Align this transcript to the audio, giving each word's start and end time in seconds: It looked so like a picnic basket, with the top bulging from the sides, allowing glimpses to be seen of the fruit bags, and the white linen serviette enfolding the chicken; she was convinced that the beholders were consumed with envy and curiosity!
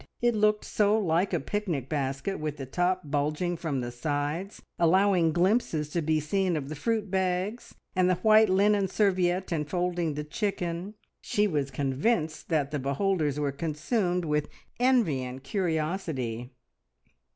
It 0.19 0.33
looked 0.35 0.65
so 0.65 0.97
like 0.97 1.31
a 1.31 1.39
picnic 1.39 1.87
basket, 1.87 2.39
with 2.39 2.57
the 2.57 2.65
top 2.65 3.01
bulging 3.03 3.55
from 3.55 3.81
the 3.81 3.91
sides, 3.91 4.59
allowing 4.79 5.31
glimpses 5.31 5.89
to 5.91 6.01
be 6.01 6.19
seen 6.19 6.57
of 6.57 6.69
the 6.69 6.75
fruit 6.75 7.11
bags, 7.11 7.75
and 7.95 8.09
the 8.09 8.15
white 8.15 8.49
linen 8.49 8.87
serviette 8.87 9.51
enfolding 9.51 10.15
the 10.15 10.23
chicken; 10.23 10.95
she 11.21 11.45
was 11.45 11.69
convinced 11.69 12.49
that 12.49 12.71
the 12.71 12.79
beholders 12.79 13.39
were 13.39 13.51
consumed 13.51 14.25
with 14.25 14.49
envy 14.79 15.21
and 15.21 15.43
curiosity! 15.43 16.49